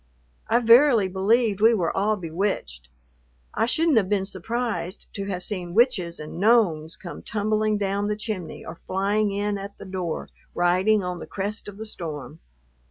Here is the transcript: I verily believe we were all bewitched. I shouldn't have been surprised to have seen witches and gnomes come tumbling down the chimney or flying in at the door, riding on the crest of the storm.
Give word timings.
I 0.47 0.57
verily 0.57 1.07
believe 1.07 1.61
we 1.61 1.75
were 1.75 1.95
all 1.95 2.15
bewitched. 2.15 2.89
I 3.53 3.67
shouldn't 3.67 3.97
have 3.97 4.09
been 4.09 4.25
surprised 4.25 5.05
to 5.13 5.25
have 5.25 5.43
seen 5.43 5.75
witches 5.75 6.19
and 6.19 6.39
gnomes 6.39 6.95
come 6.95 7.21
tumbling 7.21 7.77
down 7.77 8.07
the 8.07 8.15
chimney 8.15 8.65
or 8.65 8.79
flying 8.87 9.31
in 9.31 9.59
at 9.59 9.77
the 9.77 9.85
door, 9.85 10.29
riding 10.55 11.03
on 11.03 11.19
the 11.19 11.27
crest 11.27 11.67
of 11.67 11.77
the 11.77 11.85
storm. 11.85 12.39